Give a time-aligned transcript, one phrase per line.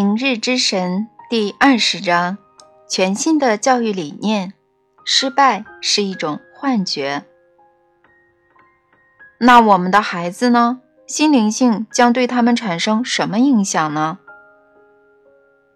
[0.00, 2.38] 明日之神第二十章：
[2.88, 4.52] 全新的教育理念。
[5.04, 7.24] 失败是一种幻觉。
[9.40, 10.80] 那我们的孩子呢？
[11.08, 14.20] 心灵性将对他们产生什么影响呢？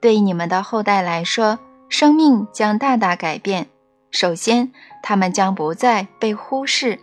[0.01, 1.59] 对你们的后代来说，
[1.89, 3.67] 生命将大大改变。
[4.13, 7.01] 首先，他们将不再被忽视。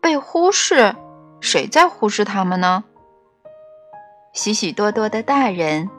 [0.00, 0.96] 被忽视？
[1.40, 2.82] 谁在忽视他们呢？
[4.32, 5.90] 许许多多的大人、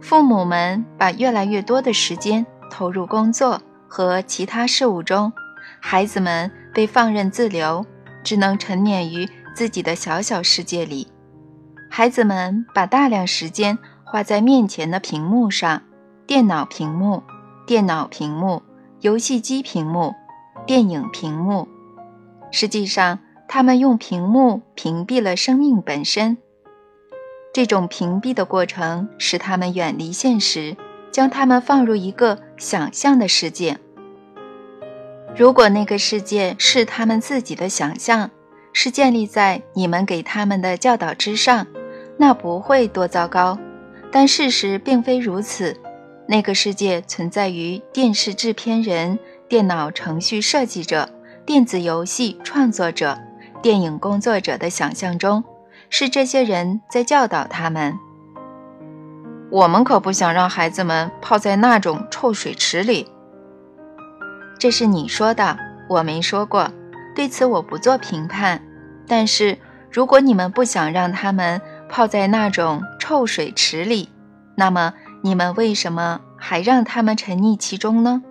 [0.00, 5.30] 父母们把越来越多的时间投入工作和其他事务中，
[5.80, 7.84] 孩子们被放任自流，
[8.22, 11.08] 只能沉湎于自己的小小世界里。
[11.90, 15.82] 孩子们把大量时间花在面前的屏幕上：
[16.26, 17.22] 电脑屏幕、
[17.66, 18.62] 电脑屏幕、
[19.02, 20.14] 游戏机屏幕、
[20.66, 21.68] 电影屏幕。
[22.50, 26.38] 实际上，他们用屏幕屏蔽了生命本身。
[27.54, 30.76] 这种屏蔽的过程使他们远离现实，
[31.12, 33.78] 将他们放入一个想象的世界。
[35.36, 38.28] 如果那个世界是他们自己的想象，
[38.72, 41.64] 是建立在你们给他们的教导之上，
[42.16, 43.56] 那不会多糟糕。
[44.10, 45.76] 但事实并非如此。
[46.26, 49.16] 那个世界存在于电视制片人、
[49.48, 51.08] 电脑程序设计者、
[51.46, 53.16] 电子游戏创作者、
[53.62, 55.44] 电影工作者的想象中。
[55.90, 57.98] 是这些人在教导他们。
[59.50, 63.08] 我们可不想让孩子们泡在那种臭水池里。
[64.58, 65.56] 这是你说的，
[65.88, 66.68] 我没说过。
[67.14, 68.60] 对此我不做评判。
[69.06, 69.58] 但是
[69.92, 74.08] 如果你们不想让他们泡在那种臭水池里，
[74.56, 78.22] 那么你们为什么还让他们沉溺其中呢？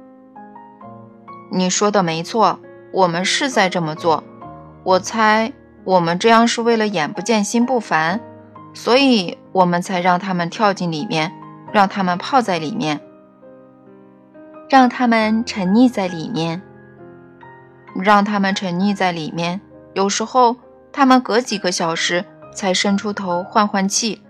[1.52, 2.59] 你说的没错，
[2.92, 4.24] 我们是在这么做。
[4.84, 5.54] 我猜。
[5.86, 8.22] 我们这样是为了眼不见心不烦，
[8.73, 11.31] 所以我们才让他们跳进里面，
[11.72, 13.02] 让他们泡在里面，
[14.69, 16.62] 让他们沉溺在里面，
[17.96, 19.59] 让他们沉溺在里面。
[19.94, 20.56] 有时候
[20.91, 24.22] 他们隔几个小时才伸出头换换气。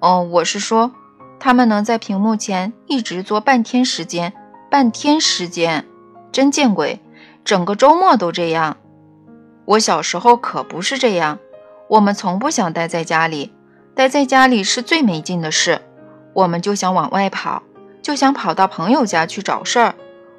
[0.00, 0.92] 哦，我是说，
[1.38, 4.32] 他们能在屏幕前一直坐半天时间，
[4.70, 5.86] 半天时间，
[6.30, 7.00] 真见鬼！
[7.42, 8.76] 整个周末都这样。
[9.70, 11.38] 我小时候可不是这样，
[11.88, 13.52] 我们从不想待在家里，
[13.94, 15.80] 待在家里是最没劲的事，
[16.32, 17.62] 我们就想往外跑，
[18.02, 19.94] 就想跑到朋友家去找事儿。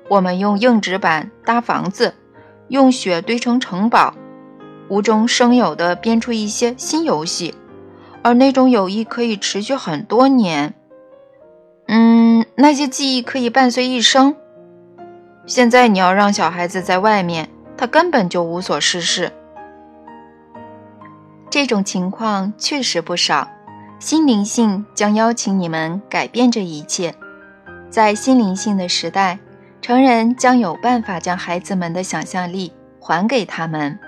[0.09, 2.14] 我们用硬纸板搭房子，
[2.68, 4.14] 用雪堆成城堡，
[4.90, 7.56] 无中生有的编出一些新游戏，
[8.22, 10.74] 而那种友谊可以持续很多年。
[11.88, 14.36] 嗯，那些记忆可以伴随一生。
[15.46, 17.48] 现在你要让小孩子在外面。
[17.78, 19.32] 他根本就无所事事。
[21.50, 23.48] 这种情况确实不少。
[24.00, 27.14] 心灵性将邀请你们改变这一切。
[27.90, 29.38] 在心灵性的时代，
[29.80, 34.00] 成人将有办法将孩子们的想象力还给他们。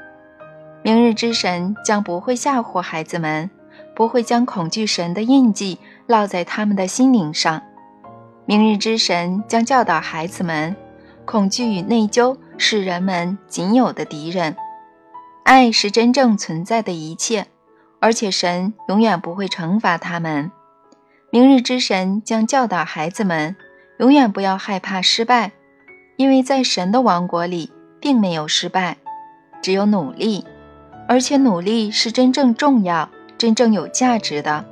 [0.82, 3.52] 明日之神将不会吓唬孩子们，
[3.96, 7.62] 不会将恐惧神的印记烙在他们的心灵上。
[8.46, 10.76] 明日之神将教导孩子们，
[11.24, 12.36] 恐惧与内疚。
[12.58, 14.56] 是人们仅有的敌人，
[15.44, 17.48] 爱是真正存在的一切，
[18.00, 20.52] 而且神永远不会惩罚他们。
[21.30, 23.56] 明日之神将教导孩子们，
[23.98, 25.52] 永远不要害怕失败，
[26.16, 28.98] 因为在神的王国里并没有失败，
[29.62, 30.46] 只有努力，
[31.08, 34.64] 而且努力是真正重要、真正有价值的，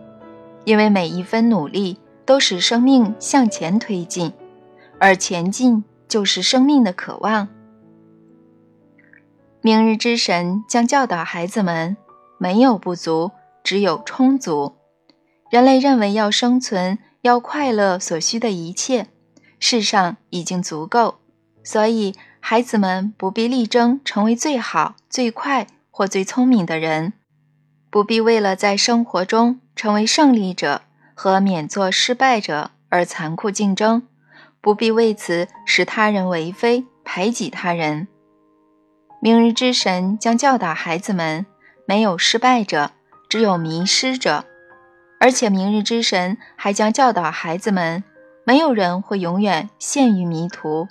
[0.65, 4.31] 因为每一分努力都使生命向前推进，
[4.99, 7.47] 而前进就是生命的渴望。
[9.63, 11.95] 明日之神将教导孩子们：
[12.39, 13.29] 没有不足，
[13.63, 14.75] 只有充足。
[15.51, 19.09] 人类认为要生存、要快乐所需的一切，
[19.59, 21.19] 世上已经足够，
[21.63, 27.13] 所以孩子们不必力争成为最好、最快或最聪明的人，
[27.91, 30.81] 不必为了在生活中成为胜利者
[31.13, 34.07] 和免做失败者而残酷竞争，
[34.59, 38.07] 不必为此使他人为非、排挤他人。
[39.23, 41.45] 明日之神将教导孩子们：
[41.85, 42.89] 没有失败者，
[43.29, 44.45] 只有迷失者。
[45.19, 48.03] 而且，明日之神还将教导孩子们：
[48.43, 50.87] 没有人会永远陷于迷途，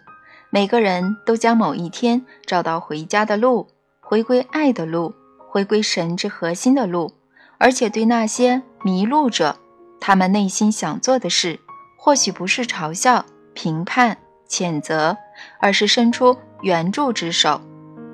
[0.49, 3.67] 每个人都将某一天找到回家的路，
[4.01, 5.13] 回归爱的路，
[5.49, 7.13] 回归神之核心的路。
[7.59, 9.57] 而且，对那些迷路者，
[10.01, 11.59] 他们内心想做的事，
[11.99, 14.17] 或许不是嘲笑、评判、
[14.49, 15.17] 谴责，
[15.59, 17.61] 而是伸出援助之手。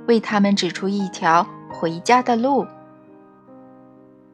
[0.06, 2.67] 为他们指出一条回家的路。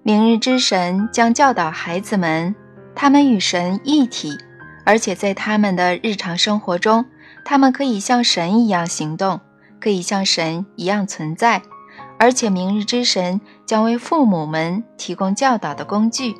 [0.02, 2.54] 明日之神将教导孩子们：
[2.94, 4.36] 他们与神一体，
[4.84, 7.04] 而且在他们的日常生活中，
[7.44, 9.40] 他们可以像神一样行动，
[9.80, 11.62] 可以像神一样存在。
[12.18, 16.34] 而且，明日之神将为父母们提供教导的工具，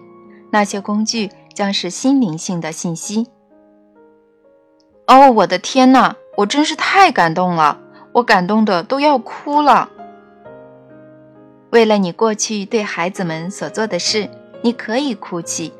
[0.50, 3.26] 那些工具将是心灵性的信息。
[5.08, 6.14] 哦，我的天哪！
[6.38, 7.78] 我真是太感动了，
[8.12, 9.90] 我感动的都要哭了。
[11.70, 14.28] 为了你过去对孩子们所做的事，
[14.62, 15.72] 你可以哭泣，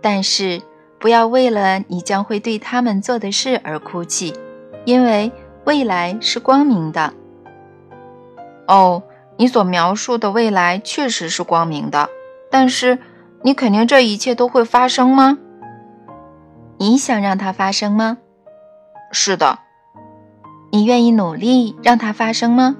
[0.00, 0.60] 但是
[0.98, 4.34] 不要为了你将会对他们做的事而哭泣，
[4.84, 5.30] 因为
[5.64, 7.12] 未来是光明的。
[8.66, 9.02] 哦。
[9.38, 12.08] 你所描述的未来确实是光明的，
[12.50, 12.98] 但是
[13.42, 15.36] 你肯定这一切都会发生吗？
[16.78, 18.16] 你想让它发生吗？
[19.12, 19.58] 是的。
[20.70, 22.76] 你愿意努力让它发生吗？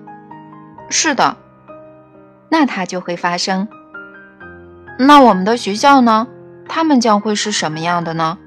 [0.89, 1.37] 是的。
[2.49, 3.69] 那它就会发生。
[4.99, 6.27] 那我们的学校呢？
[6.69, 8.39] 他们将会是什么样的呢？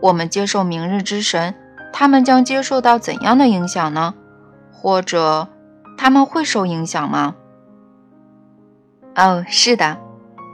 [0.00, 1.54] 我们接受明日之神，
[1.92, 4.14] 他们将接受到怎样的影响呢？
[4.72, 5.48] 或者
[5.96, 7.34] 他们会受影响吗？
[9.14, 9.98] 哦，是的，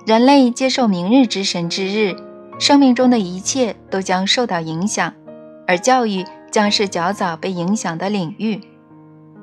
[0.07, 2.15] 人类接受明日之神之日，
[2.59, 5.13] 生命中的一切都将受到影响，
[5.67, 8.61] 而教育将是较早被影响的领域。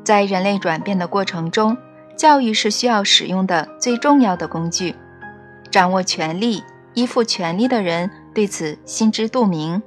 [0.04, 1.78] 在人类转变的过程中，
[2.18, 4.96] 教育是需要使用的最重要的工具。
[5.72, 6.64] 掌握权力、
[6.94, 9.82] 依附权力的人对此心知肚明，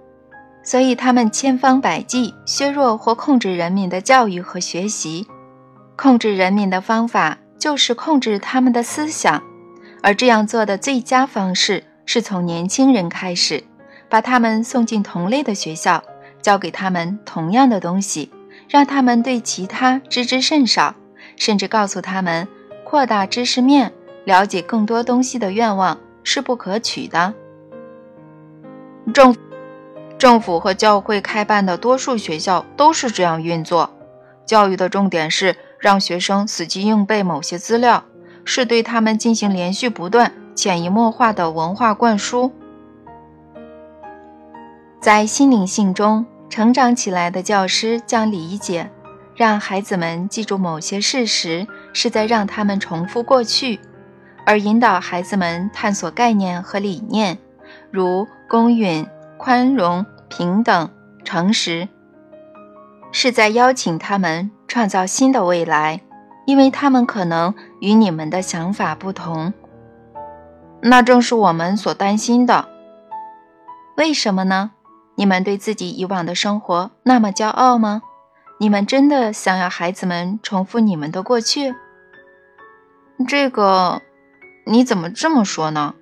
[0.62, 5.26] 所以他们千方百计削弱或控制人民的教育和学习。
[5.97, 7.38] 控制人民的方法。
[7.59, 9.43] 就是控制他们的思想，
[10.00, 13.64] 而这样做的最佳方式是从年轻人开始，
[14.09, 16.05] 把他们送进同类的学校，
[16.49, 18.31] 教给他们同样的东西，
[18.71, 20.95] 让他们对其他知之甚少，
[21.37, 22.49] 甚至告诉他们
[22.85, 23.93] 扩大知识面、
[24.25, 27.35] 了解更多东西的愿望是不可取的。
[29.12, 29.37] 政
[30.17, 33.91] 政府和教会开办的多数学校都是这样运作，
[34.47, 35.55] 教育的重点是。
[35.79, 38.03] 让学生死记硬背某些资料，
[38.45, 42.50] 是对他们进行连续不断、潜移默化的文化灌输。
[44.99, 48.91] 在心灵性中成长起来的教师将理解，
[49.35, 53.79] 让孩子们记住某些事实，是在让他们重复过去；
[54.45, 57.39] 而引导孩子们探索概念和理念，
[57.91, 59.06] 如公允、
[59.37, 60.91] 宽容、平等、
[61.25, 61.89] 诚实，
[63.12, 64.50] 是在邀请他们。
[64.71, 66.03] 创造新的未来，
[66.45, 69.55] 因为他们可能与你们的想法不同。
[70.83, 72.69] 那正是我们所担心的。
[73.97, 74.73] 为什么呢？
[75.19, 78.03] 你们对自己以往的生活那么骄傲吗？
[78.61, 81.75] 你们真的想要孩子们重复你们的过去？
[83.26, 84.00] 这个，
[84.65, 85.97] 你怎么这么说呢？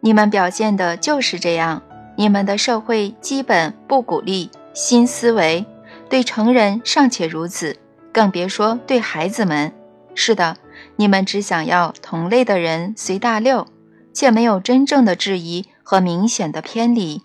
[0.00, 1.82] 你们表现的就是这样。
[2.16, 5.64] 你们的社会基本不鼓励新思维。
[6.08, 7.76] 对成人尚且如此，
[8.12, 9.72] 更别说对孩子们。
[10.16, 10.56] 是的，
[10.96, 13.68] 你们只想要同类的人随大流，
[14.12, 17.22] 却没有真正的质疑和明显的偏离。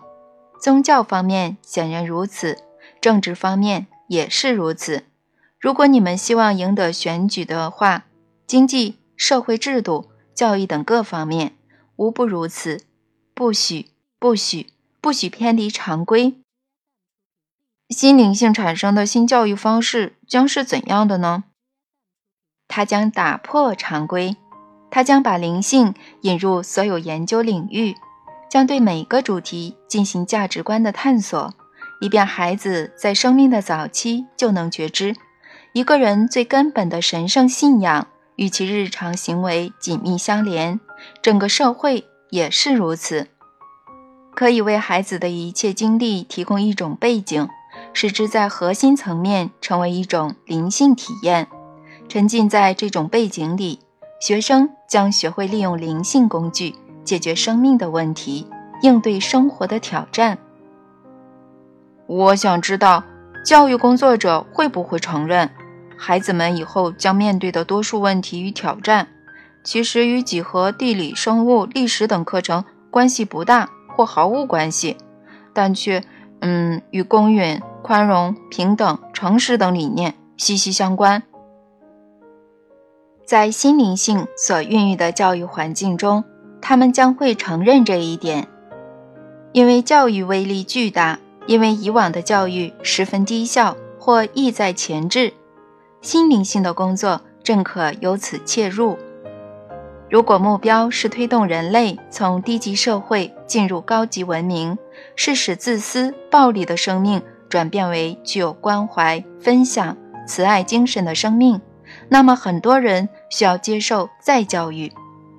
[0.60, 2.58] 宗教方面显然如此，
[3.00, 5.04] 政治方面也是如此。
[5.58, 8.06] 如果你们希望赢得选举的话，
[8.46, 11.56] 经济、社会制度、教育等各方面
[11.96, 12.84] 无不如此。
[13.34, 14.66] 不许，不许，
[15.00, 16.34] 不许偏离常规。
[17.88, 21.44] 新灵性产生的新教育方式将是怎样的呢？
[22.66, 24.36] 它将打破常规，
[24.90, 27.94] 它将把灵性引入所有研究领域，
[28.48, 31.52] 将对每个主题进行价值观的探索，
[32.00, 35.14] 以便孩子在生命的早期就能觉知，
[35.72, 40.80] 一个人最根本的神圣信仰与其日常行为紧密相连，
[41.20, 43.28] 整个社会也是如此，
[44.34, 47.48] 可以为孩子的一切经历提供一种背景。
[47.92, 51.46] 使之在核心层面成为一种灵性体验，
[52.08, 53.78] 沉浸在这种背景里，
[54.20, 56.74] 学生将学会利用灵性工具
[57.08, 58.46] 解决生命的问题，
[58.82, 60.36] 应对生活的挑战。
[62.06, 63.02] 我想知道，
[63.42, 65.48] 教育工作者会不会承认，
[65.96, 69.08] 孩子们以后将面对的多数问题与挑战，
[69.64, 74.98] 其实与几何、地理、生物、历史等课程关系不大或毫无关系，
[75.54, 76.04] 但却，
[76.40, 77.58] 嗯，与公允。
[77.80, 81.22] 宽容、平等、诚实等理念息息相关。
[83.24, 86.22] 在心灵性所孕育的教育环境中，
[86.60, 88.46] 他们将会承认这一点，
[89.52, 95.32] 因为教育威力巨大，因为以往的教育十分低效或意在前置。
[96.00, 98.96] 心灵性的工作正可由此切入。
[100.10, 104.78] 如果目标是推动人类从低级社会进入高级文明，
[105.16, 109.96] 是使自私暴力的生命转变为具有关怀、分享、
[110.26, 111.60] 慈爱精神的生命，
[112.08, 114.92] 那么很多人需要接受再教育。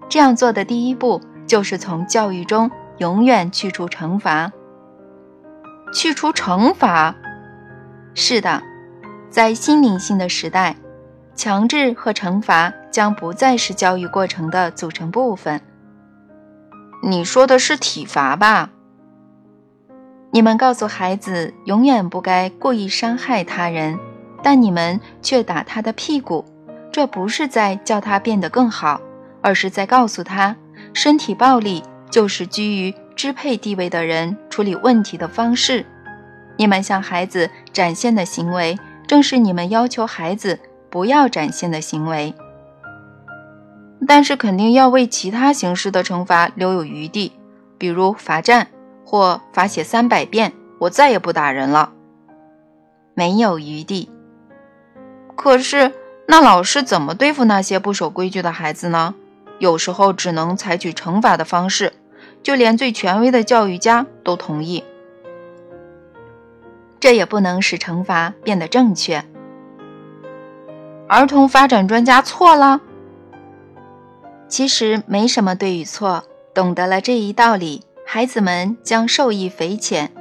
[0.10, 4.52] 这样做的第一步就是从教育中永远去除惩罚。
[5.94, 7.16] 去除惩罚？
[8.16, 8.62] 是的，
[9.30, 10.76] 在心灵性的时代。
[11.36, 15.62] 强制和惩罚将不再是教育过程的组成部分。
[17.02, 18.72] 你说的是体罚吧？
[20.32, 23.98] 你们告诉孩子永远不该故意伤害他人，
[24.44, 26.44] 但你们却打他的屁股，
[26.92, 29.00] 这不是在叫他变得更好，
[29.42, 30.56] 而是在告诉他，
[30.94, 35.86] 身体暴力就是居于支配地位的人处理问题的方式。
[36.58, 38.78] 你们向孩子展现的行为，
[39.08, 40.60] 正是你们要求孩子。
[40.92, 42.34] 不要展现的行为，
[44.08, 47.34] 但是肯定要为其他形式的惩罚留有余地，
[47.78, 48.70] 比如罚站
[49.06, 51.92] 或罚写三百遍“我再也不打人了”。
[53.14, 54.10] 没有余地。
[55.36, 55.94] 可是，
[56.28, 59.14] 那老师怎么对付那些不守规矩的孩子呢？
[59.60, 61.94] 有时候只能采取惩罚的方式，
[62.42, 64.84] 就连最权威的教育家都同意。
[67.00, 69.24] 这也不能使惩罚变得正确。
[71.08, 72.82] 儿童发展专家错了。
[74.48, 76.24] 其实没什么对与错，
[76.54, 80.12] 懂得了这一道理，孩子们将受益匪浅。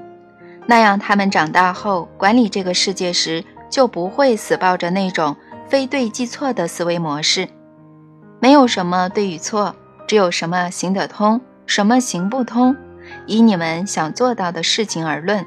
[0.67, 5.35] 那样，他们长大后管理这个世界时，就不会死抱着那种
[5.67, 7.49] 非对即错的思维模式。
[8.41, 9.75] 没有什么对与错，
[10.07, 12.77] 只有什么行得通，什么行不通。
[13.27, 15.45] 以你们想做到的事情而论，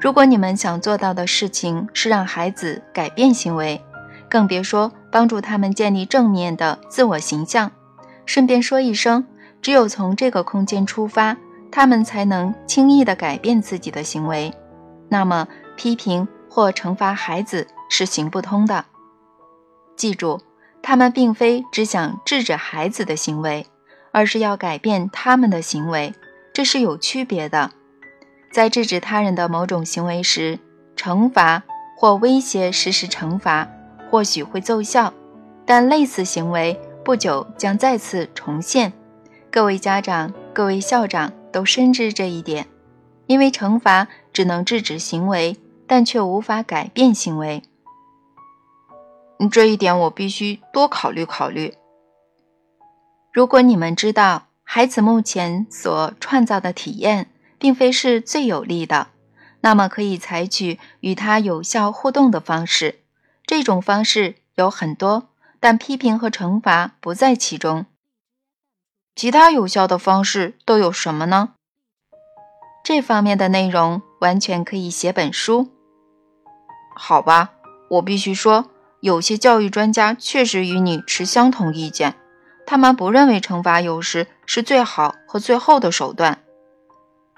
[0.00, 3.80] 如果你们想做到的事情是让孩子改变行为。
[4.28, 7.70] 更别说帮助他们建立正面的自我形象。
[8.26, 9.24] 顺便说一声，
[9.62, 11.36] 只有从这个空间出发，
[11.70, 14.52] 他们才能轻易地改变自己的行为。
[15.08, 18.84] 那么，批评或惩罚孩子是行不通的。
[19.94, 20.40] 记住，
[20.88, 23.66] 他们并非只想制止孩子的行为，
[24.12, 26.14] 而是要改变他们的行为，
[26.52, 27.72] 这是有区别的。
[28.52, 30.60] 在制止他人的某种行为时，
[30.94, 31.64] 惩罚
[31.96, 33.68] 或威胁实施惩罚。
[34.08, 35.12] 或许会奏效，
[35.64, 38.92] 但类似行为不久将再次重现。
[39.50, 42.64] 各位家长、各位校长都深知这一点，
[43.26, 45.56] 因为惩罚只能制止行为，
[45.88, 47.64] 但却无法改变行为。
[49.50, 51.74] 这一点我必须多考虑考虑。
[53.32, 59.08] 如果你们知道孩子目前所创造的体验并非是最有利的，
[59.60, 63.00] 那么可以采取与他有效互动的方式。
[63.44, 65.28] 这种方式有很多，
[65.60, 67.86] 但批评和惩罚不在其中。
[69.14, 71.50] 其他有效的方式都有什么呢？
[72.84, 75.68] 这方面的内容完全可以写本书。
[76.94, 77.52] 好吧，
[77.90, 82.14] 我必须说，有些教育专家确实与你持相同意见。
[82.66, 86.40] 他们不认为惩罚有时是最好和最后的手段。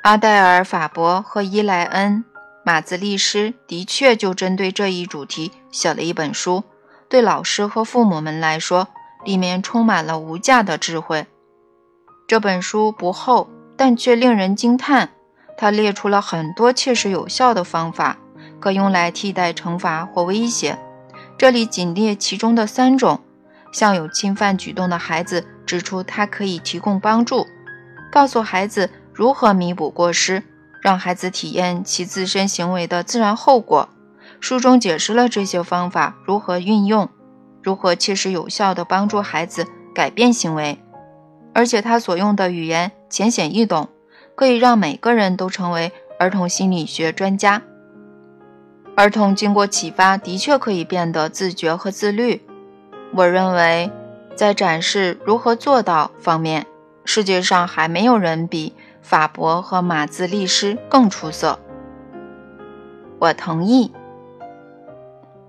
[0.03, 2.25] 阿黛尔·法伯和伊莱恩。
[2.65, 6.65] 马兹利斯的确就针对这一主题写了一本书，
[7.09, 8.89] 对老师和父母们来说，
[9.25, 11.27] 里面充满了无价的智慧。
[12.27, 15.11] 这本书不厚，但却令人惊叹。
[15.57, 18.19] 他列出了很多切实有效的方法，
[18.61, 20.79] 可用来替代惩罚或威胁。
[21.39, 23.21] 这里仅列其中的三种：
[23.73, 27.47] 向有侵犯举动的孩子指出他可以提供帮助，
[28.11, 30.43] 告诉孩子如何弥补过失。
[30.81, 33.89] 让孩子体验其自身行为的自然后果。
[34.39, 37.09] 书中解释了这些方法如何运用，
[37.63, 40.79] 如何切实有效地帮助孩子改变行为。
[41.53, 43.89] 而且他所用的语言浅显易懂，
[44.37, 45.91] 可以让每个人都成为
[46.21, 47.63] 儿童心理学专家。
[48.99, 52.43] 儿童经过启发，的确可以变得自觉和自律。
[53.15, 53.93] 我认为，
[54.35, 56.67] 在展示如何做到方面，
[57.05, 58.75] 世界上还没有人比。
[59.01, 61.61] 法伯和马兹利斯更出色。
[63.21, 63.93] 我同意。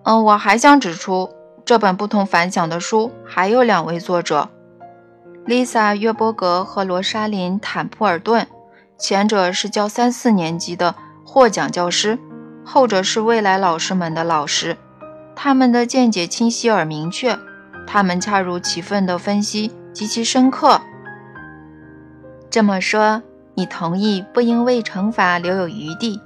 [0.03, 1.31] 嗯，我还想指出，
[1.65, 4.47] 这本不同凡响的书还有两位作者
[5.47, 8.45] ：Lisa 约伯格和罗莎琳坦普尔顿。
[8.99, 10.93] 前者是教三四年级的
[11.25, 12.19] 获奖教师，
[12.71, 14.77] 后者是未来老师们的老师。
[15.35, 17.35] 他们的见解清晰而明确，
[17.87, 20.79] 他们恰如其分的分析极其深刻。
[22.51, 23.23] 这么说。
[23.55, 26.21] 你同意不应为惩罚留有余地，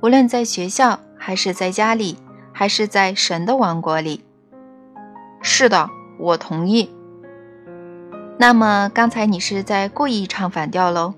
[0.00, 2.18] 无论在学校，还是在家里，
[2.52, 4.24] 还是在神的王国里。
[5.42, 6.90] 是的，我同意。
[8.36, 11.14] 那么刚才你是在故意唱反调喽？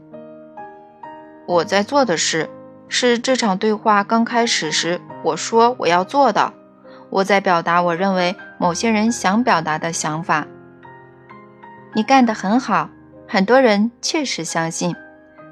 [1.47, 2.51] 我在做的事
[2.89, 6.53] 是这场对话刚开始时我说我要做的。
[7.11, 10.47] 我在表达我认为某些人想表达的想法。
[11.95, 12.91] 你干得很好，
[13.29, 14.97] 很多人确实相信，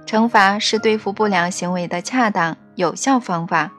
[0.04, 3.70] 惩罚是对付不良行为的恰当有效方法，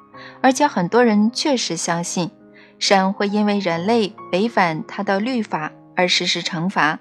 [0.41, 2.31] 而且很多人确实相信，
[2.79, 6.99] 神会因为人类违反他的律法而实施惩罚，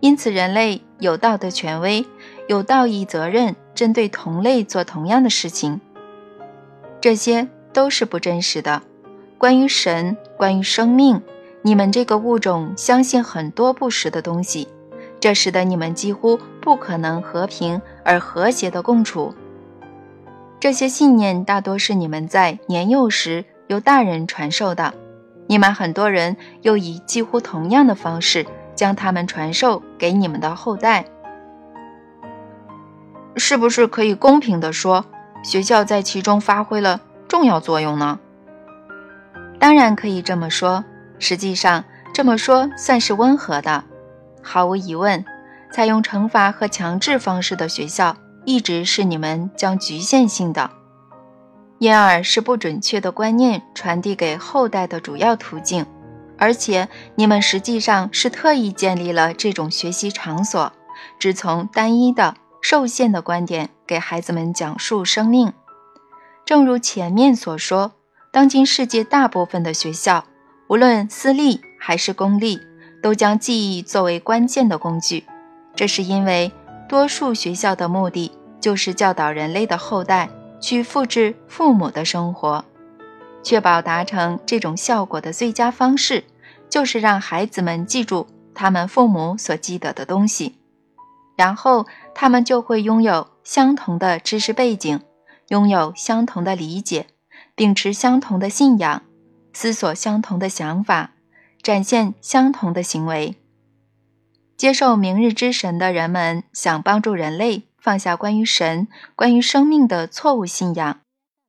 [0.00, 2.04] 因此人类有道德权威，
[2.48, 5.80] 有道义责任，针对同类做同样的事情。
[7.00, 8.82] 这些都是不真实的。
[9.38, 11.22] 关于神，关于生命，
[11.62, 14.66] 你们这个物种相信很多不实的东西。
[15.20, 19.32] 这使得你们几乎不可能和平而和谐的共处。
[20.58, 24.92] 这些信念大多是你们在年幼时由大人传授的，
[25.46, 28.44] 你们很多人又以几乎同样的方式
[28.74, 31.04] 将它们传授给你们的后代。
[33.38, 35.04] 是不是可以公平地说，
[35.42, 38.18] 学校在其中发挥了重要作用呢？
[39.58, 40.84] 当然可以这么说。
[41.18, 43.84] 实际上，这么说算是温和的。
[44.42, 45.24] 毫无疑问，
[45.72, 50.70] 采用惩罚和强制方式的学校一直是你们将局限性的，
[51.78, 55.84] 因而是不准确的观念传递给后代的主要途径。
[56.38, 60.72] 而且，你们实际上是特意建立了这种学习场所，
[61.18, 62.36] 只从单一的
[62.70, 65.54] 受限的观点给孩子们讲述生命。
[66.44, 67.92] 正如前面所说，
[68.30, 70.26] 当今世界大部分的学校，
[70.68, 72.60] 无论私立还是公立。
[73.02, 75.24] 都将记忆作为关键的工具，
[75.74, 76.52] 这是因为
[76.86, 80.28] 多数学校的目的就是教导人类的后代
[80.60, 82.62] 去复制父母的生活。
[83.42, 86.24] 确保达成这种效果的最佳方式，
[86.68, 90.56] 就是让孩子们记住他们父母所记得的东西，
[91.38, 95.00] 然后他们就会拥有相同的知识背景，
[95.48, 97.06] 拥有相同的理解，
[97.54, 99.04] 秉持相同的信仰，
[99.52, 101.12] 思索相同的想法。
[101.60, 103.34] 展现相同的行为。
[104.56, 111.00] 接受明日之神的人们想帮助人类放下关于神、关于生命的错误信仰，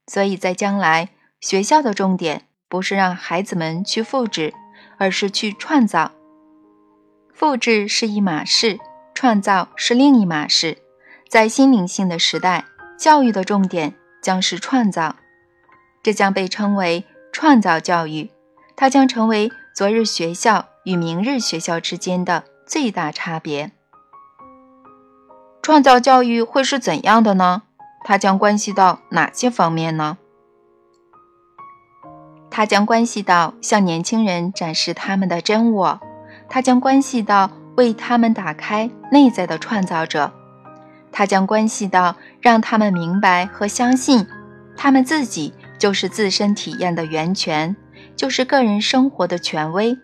[0.07, 1.09] 所以在将来，
[1.39, 4.53] 学校的重点不是让孩子们去复制，
[4.97, 6.11] 而是去创造。
[7.31, 8.79] 复制是一码事，
[9.21, 10.77] 创造是另一码事。
[11.27, 12.63] 在心灵性的时代，
[12.97, 15.17] 教育的重点将是创造，
[16.01, 17.03] 这将被称为
[17.33, 18.31] 创造教育，
[18.77, 19.51] 它将成为。
[19.75, 23.71] 昨日学校与明日学校之间的最大差别。
[25.61, 27.63] 创造教育会是怎样的呢？
[28.05, 30.17] 它将关系到哪些方面呢？
[32.49, 35.99] 它将关系到向年轻人展示他们的真我，
[36.47, 40.33] 它将关系到为他们打开内在的创造者，
[41.13, 44.27] 它将关系到让他们明白和相信，
[44.75, 47.73] 他们自己就是自身体验的源泉。
[48.17, 49.97] 就是个人生活的权威，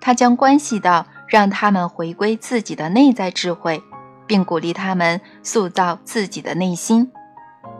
[0.00, 3.80] 它将关系到让他们回归自己的内在智慧，
[4.26, 7.12] 并鼓励他们塑造自己的内心。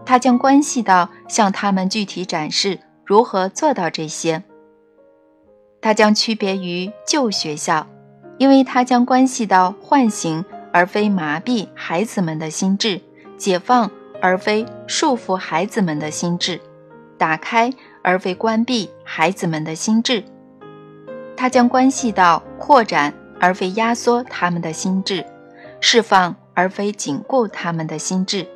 [0.06, 4.44] 它将关系到向他们具体展示如何做到这些。
[5.80, 7.88] 它将区别于旧学校，
[8.40, 12.98] 因为它将关系到唤醒而非麻痹孩子们的心智，
[13.36, 13.90] 解放
[14.22, 16.58] 而非束缚孩子们的心智，
[17.18, 17.70] 打开。
[18.02, 20.24] 而非关闭孩子们的心智，
[21.36, 25.22] 它将关系到扩展而非压缩他们的心智，
[25.82, 28.46] 释放而非紧固他们的心智。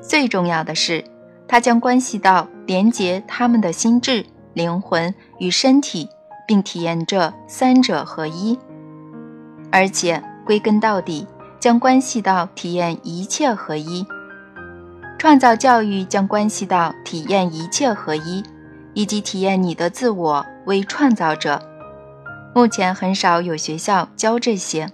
[0.00, 1.04] 最重要的是，
[1.46, 6.08] 它将关系到连接他们的心智、灵魂与身体，
[6.48, 8.58] 并体验这三者合一。
[9.76, 11.26] 而且归根到底，
[11.60, 14.06] 将关系到体验一切合一。
[15.18, 18.42] 创造教育将关系到体验一切合一，
[18.94, 21.60] 以及体验你的自我为创造者。
[22.54, 24.88] 目前很少有学校教这些，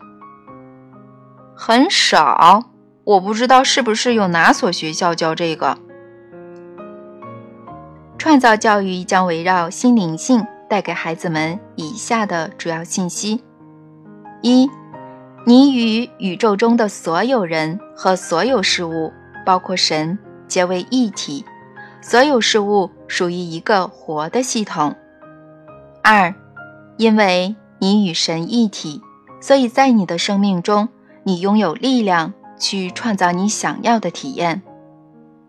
[1.55, 2.64] 很少。
[3.05, 5.79] 我不知道是不是有哪所学校教这个。
[8.18, 13.45] 创造教育将围绕心灵性带给孩子们以下的主要信息：
[14.42, 14.68] 一，
[15.46, 19.11] 你与宇宙中的所有人和所有事物。
[19.44, 21.44] 包括神结为一体，
[22.00, 24.94] 所有事物属于一个活的系统。
[26.00, 26.33] 二，
[26.96, 29.02] 因为你与神一体，
[29.40, 30.88] 所以在你的生命中，
[31.24, 34.62] 你拥有力量去创造你想要的体验。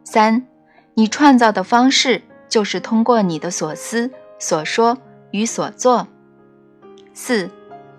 [0.03, 0.47] 三，
[0.95, 4.97] 你创造的方式就是通过你的所思、所说
[5.29, 6.07] 与所做。
[7.13, 7.51] 四，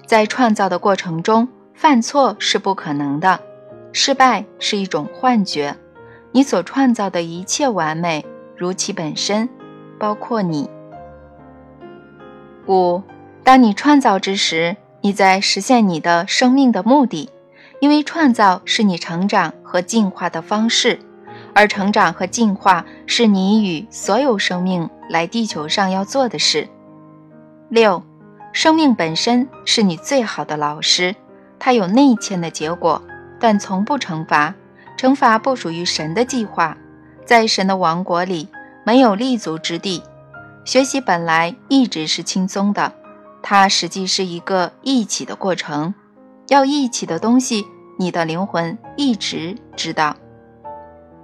[0.06, 3.40] 在创造的过程中，犯错是不可能的，
[3.92, 5.76] 失败是一种幻觉。
[6.32, 8.24] 你所创造的一切完美，
[8.56, 9.48] 如其本身，
[9.98, 10.68] 包括你。
[12.66, 13.02] 五，
[13.42, 17.30] 当你创造之时，你在实现你的生命的目的，
[17.80, 20.98] 因为创造是你成长和进化的方式，
[21.54, 26.68] 而成长和进化是你与所有生命来地球上要做的事。
[27.68, 28.02] 六，
[28.54, 31.16] 生命本身是你最好的老师。
[31.58, 33.02] 它有内嵌的结果，
[33.40, 34.54] 但从不惩罚。
[34.96, 36.76] 惩罚不属于神的计划，
[37.26, 38.48] 在神的王国里
[38.84, 40.04] 没有立足之地。
[40.64, 42.92] 学习本来一直是轻松的，
[43.42, 45.92] 它实际是一个一起的过程。
[46.46, 47.66] 要一起的东西，
[47.98, 50.14] 你的灵魂一直知道。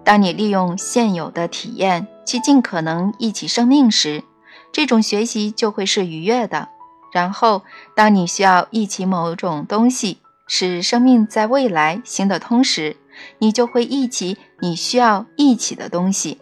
[0.02, 4.24] 当你利用现有的体验去尽可能一起生命时，
[4.72, 6.68] 这种学习就会是愉悦的。
[7.12, 7.62] 然后，
[7.94, 12.96] 当你需要忆起某种东西，使生命在未来行得通时，
[13.38, 16.40] 你就会忆起你需要忆起的东西。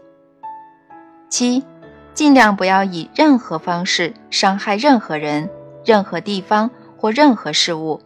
[1.28, 1.64] 七，
[2.14, 5.50] 尽量不要以任何方式伤害任何人、
[5.85, 8.00] 任何地方或任何事物，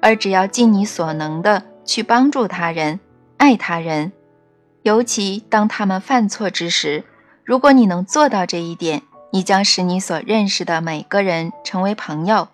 [0.00, 3.00] 而只要尽你所能的去帮助他人、
[3.36, 4.12] 爱他人，
[4.82, 7.04] 尤其当他们犯错之时。
[7.44, 12.48] 如果你能做到这一点，你将使你所认识的每个人成为朋友。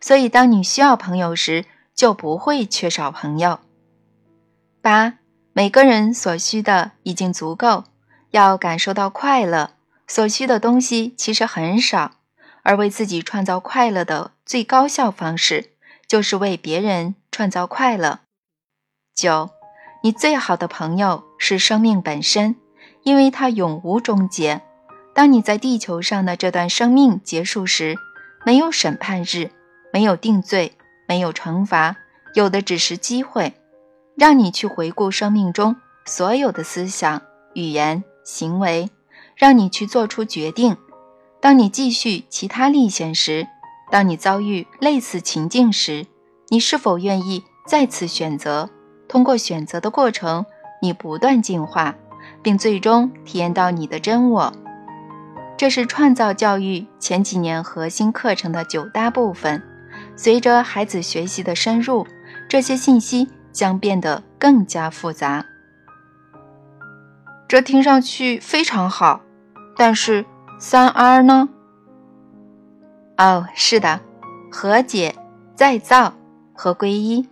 [0.00, 1.64] 所以，当你需要朋友时，
[1.94, 3.60] 就不会缺少朋友。
[4.82, 5.14] 八，
[5.52, 7.84] 每个人所需的已经足够，
[8.30, 9.72] 要感受到快乐，
[10.06, 12.12] 所需的东西其实很少，
[12.62, 15.72] 而为自己创造快乐的最高效方式，
[16.06, 18.20] 就是为别人创造快乐。
[19.14, 19.50] 九，
[20.02, 22.56] 你最好的朋友是生命本身，
[23.02, 24.62] 因为它永无终结。
[25.20, 27.94] 当你在地球上的这段生命结束时，
[28.46, 29.50] 没有审判日，
[29.92, 30.72] 没有定罪。
[31.06, 31.94] 没有惩罚，
[32.32, 33.52] 有的只是机会，
[34.16, 37.20] 让你去回顾生命中所有的思想、
[37.52, 38.88] 语言、行为，
[39.36, 40.74] 让你去做出决定。
[41.38, 43.46] 当你继续其他历险时，
[43.90, 46.06] 当你遭遇类似情境时，
[46.48, 48.70] 你是否愿意再次选择？
[49.06, 50.46] 通过选择的过程，
[50.80, 51.94] 你不断进化，
[52.42, 54.50] 并最终体验到你的真我。
[55.60, 59.62] 这是创造教育前几年核心课程的九大部分。
[60.16, 62.06] 随着孩子学习的深入，
[62.48, 65.44] 这些信息将变得更加复杂。
[67.46, 69.20] 这听上去非常好，
[69.76, 70.24] 但是
[70.58, 71.50] 三 R 呢？
[73.18, 74.00] 哦，是的，
[74.50, 75.14] 和解、
[75.54, 76.14] 再造
[76.54, 77.28] 和归一。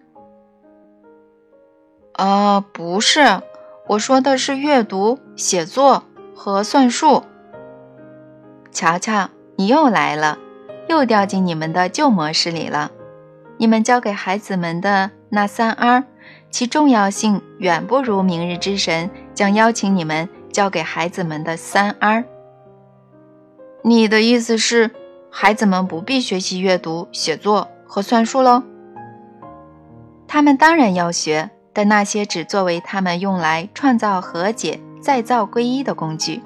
[2.13, 3.41] 啊，不是，
[3.87, 6.03] 我说的是阅读、写作
[6.35, 7.25] 和算术。
[8.71, 10.39] 瞧瞧，你又来了。
[10.89, 12.91] 又掉进你们的旧模式里了。
[13.59, 16.05] 你们教给孩子们的那三 R，
[16.51, 22.25] 其重要性远不如明日之神将邀请你们教给孩子们的三 R。
[23.83, 24.91] 你的意思是，
[25.31, 28.63] 孩子们不必学习阅读、写作和算术喽？
[30.27, 36.41] 他们当然要学，但那些只作为他们用来创造和解、再造归一的工具。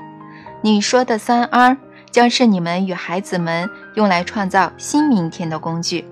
[0.63, 1.77] 你说的三 R。
[2.13, 6.05] 将是你们与孩子们用来创造新明天的工具。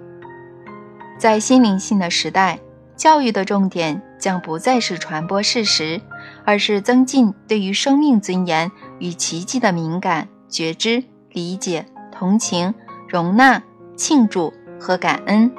[1.18, 2.58] 在心灵性的时代，
[2.96, 6.00] 教育的重点将不再是传播事实，
[6.46, 12.74] 而是增进对于生命尊严与奇迹的敏感、觉知、理解、同情、
[13.06, 13.62] 容纳、
[13.94, 15.52] 庆祝和感恩。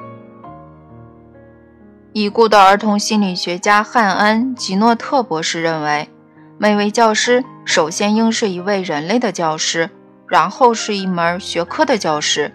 [2.12, 6.10] 已故的儿童心理学家汉恩·吉诺特博士认为，
[6.58, 9.88] 每位教师首先应是一位人类的教师。
[10.32, 12.54] 然后是一门学科的教师，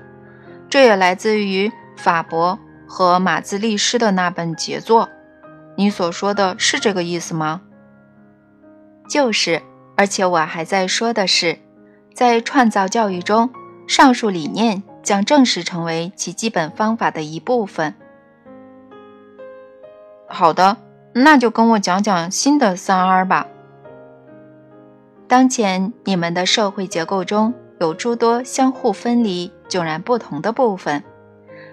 [0.67, 5.07] 这也来自于法伯和马兹利施的那本杰作。
[5.75, 7.61] 你所说的是这个意思吗？
[9.07, 9.61] 就是，
[9.95, 11.59] 而且我还在说的是，
[12.15, 13.51] 在创造教育中，
[13.87, 17.93] 上述理念将正式成为其基本方法的一部分。
[20.27, 20.77] 好的，
[21.13, 23.45] 那就跟我讲讲新的三 R 吧。
[25.27, 27.53] 当前你们的社会结构中。
[27.79, 31.03] 有诸多相互分离、迥然不同的部分，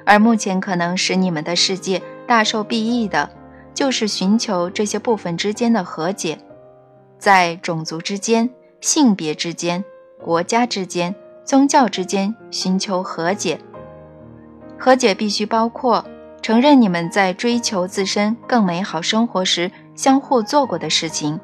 [0.04, 3.30] 而目前可能使你们的世界大受裨益的，
[3.72, 6.38] 就是寻求这些部分之间的和解，
[7.18, 9.82] 在种族之间、性别之间、
[10.22, 11.14] 国家之间、
[11.44, 13.58] 宗教之间寻求和解。
[14.78, 16.04] 和解必须包括
[16.42, 21.40] 承认你们在追求自身更美好生活时相互做过的事情，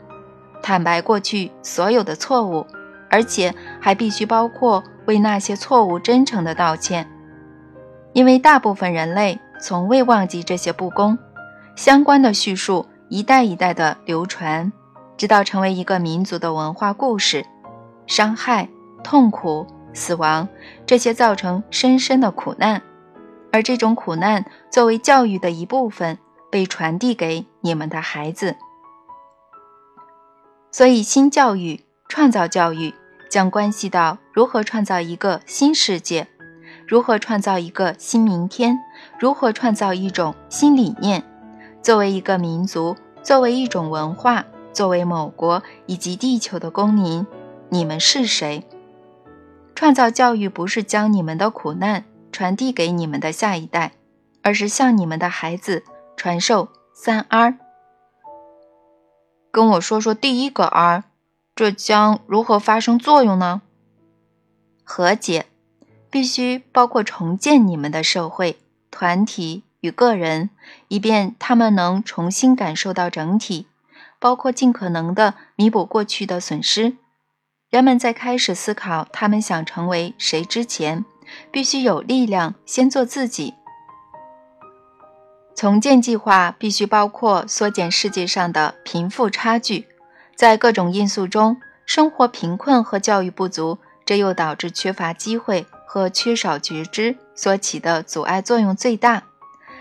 [0.62, 2.66] 坦白过去所有的错误。
[3.10, 7.10] 而且还必须包括为那些错误真诚的道歉，
[8.12, 11.18] 因为大部分人类从未忘记这些不公，
[11.76, 14.72] 相关的叙述一代一代的流传，
[15.16, 17.44] 直到成为一个民族的文化故事。
[18.06, 18.68] 伤害、
[19.04, 20.48] 痛苦、死亡，
[20.86, 22.82] 这些造成深深的苦难，
[23.52, 26.18] 而这种苦难作为教育的一部分，
[26.50, 28.56] 被传递给你们的孩子。
[30.72, 32.92] 所以，新教育、创造教育
[33.30, 36.26] 将关系到如何创造一个新世界，
[36.86, 38.76] 如何创造一个新明天，
[39.20, 41.22] 如何创造一种新理念。
[41.80, 47.24] 作为一个民族，作为一种文化，作为某国以及地球的公民，
[47.68, 48.66] 你们是谁？
[49.76, 53.92] 创造教育不是将你们的苦难传递给你们的下一代，
[54.42, 55.84] 而是向你们的孩子
[56.16, 57.56] 传授三 R。
[59.52, 61.04] 跟我说说第一个 R，
[61.54, 63.62] 这将如何发生作用呢？
[64.82, 65.46] 和解，
[66.10, 68.58] 必须包括重建你们的社会、
[68.90, 70.50] 团体与个人，
[70.88, 73.66] 以便他们能重新感受到整体，
[74.18, 76.96] 包括尽可能的弥补过去的损失。
[77.68, 81.04] 人们在开始思考他们想成为谁之前，
[81.52, 83.54] 必须有力量先做自己。
[85.54, 89.86] 重建计划必须包括缩减世界上的贫富差距。
[90.40, 93.76] 在各种因素中，生活贫困和教育不足，
[94.06, 99.24] 这又导致缺乏机会和缺少觉知所起的阻碍作用最大，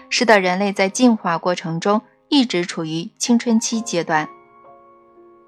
[0.09, 4.27] 使得人类在进化过程中一直处于青春期阶段。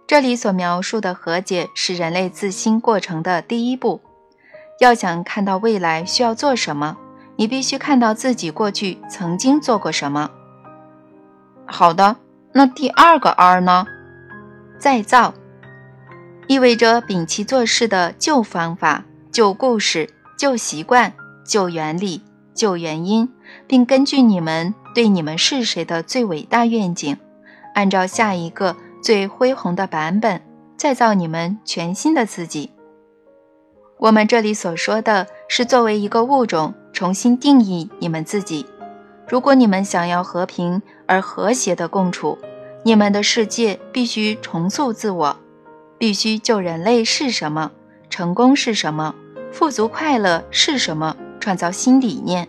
[0.07, 3.99] 这里所描述的和解是人类自新过程的第一步。
[4.79, 6.97] 要想看到未来需要做什么。
[7.35, 10.31] 你必须看到自己过去曾经做过什么。
[11.65, 12.15] 好的，
[12.53, 13.85] 那第二个 R 呢？
[14.81, 15.35] 再造，
[16.47, 21.13] 意味着摒弃做事的旧方法、旧故事、旧习惯、
[21.45, 22.23] 旧原理、
[22.55, 23.31] 旧原因，
[23.67, 27.15] 并根据你们对你们是谁的最伟大愿景，
[27.75, 30.41] 按照下一个最恢宏的版本，
[30.75, 32.71] 再造你们全新的自己。
[33.99, 36.73] 我们这里所说的是作为一个物种。
[36.93, 38.65] 重新定义你们自己。
[39.27, 42.37] 如果你们想要和平而和谐的共处，
[42.83, 45.37] 你们的世界必须重塑自我，
[45.97, 47.71] 必须就人类是什么、
[48.09, 49.13] 成功是什么、
[49.51, 52.47] 富足快乐是什么创造新理念。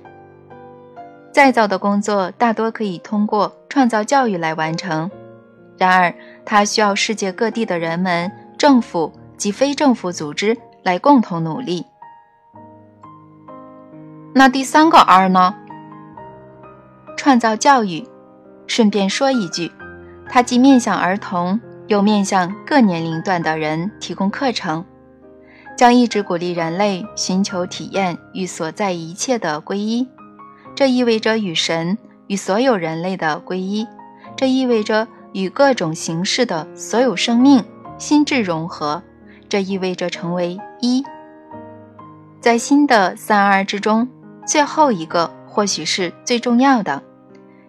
[1.33, 5.11] 再造的工作大多可以通过创造教育来完成，
[5.77, 6.15] 然而
[6.45, 11.85] 它需要世界各地的人们、政府及非政府组织来共同努力。
[14.35, 15.55] 那第三个 R 呢？
[17.19, 18.09] 创造教育。
[18.69, 19.71] 顺便说一句，
[20.35, 24.83] 它既面向儿童，又面向各年龄段的人提供课程，
[25.77, 30.09] 将一直鼓励人类寻求体验与所在一切的归一。
[30.75, 33.87] 这意味着与神、与所有人类的归一，
[34.35, 37.63] 这意味着与各种形式的所有生命
[37.99, 39.03] 心智融合，
[39.51, 41.05] 这意味着成为一。
[42.41, 44.09] 在新的三 R 之中。
[44.45, 47.01] 最后一个或许是最重要的，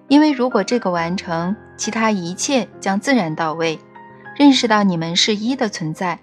[0.07, 3.79] 因为如果这个完成，其他一切将自然到位。
[4.35, 6.19] 认识到你们是一的存在，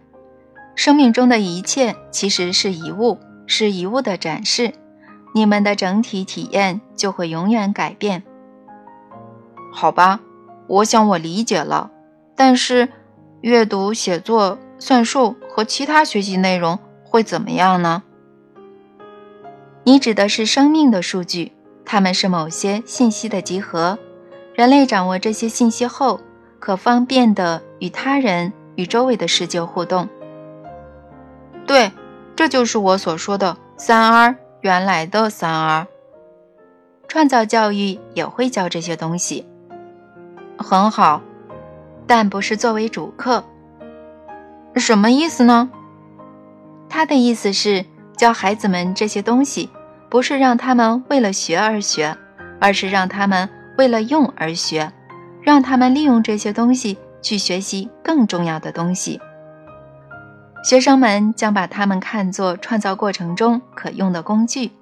[0.75, 4.73] 生命中的一切其实是一物，是一物的展示，
[5.33, 8.25] 你们的整体体验就会永远改变。
[9.73, 10.21] 好吧，
[10.67, 11.93] 我想我理解了。
[12.35, 12.89] 但是，
[13.43, 18.03] 阅读、写作、算术和其他学习内容会怎么样呢？
[19.85, 21.53] 你指的是生命的数据，
[21.85, 23.99] 它们是某些信息的集合。
[24.61, 26.21] 人类掌握这些信息后，
[26.59, 30.07] 可方便地与他人、与周围的世界互动。
[31.67, 31.91] 对，
[32.37, 35.87] 这就是我所说的三 R，原来的三 R。
[37.09, 39.47] 创造教育也会教这些东西，
[40.59, 41.23] 很好，
[42.07, 43.43] 但不是作为主课。
[44.77, 45.71] 什么意思呢？
[46.91, 47.87] 他的意思是。
[48.15, 49.71] 教孩子们这些东西，
[50.11, 52.15] 不是让他们为了学而学，
[52.61, 53.49] 而是让他们
[53.81, 54.93] 为了用而学，
[55.41, 59.19] 让他们利用这些东西去学习更重要的东西。
[60.63, 64.73] 学生们将把他们看作创造过程中可用的工具，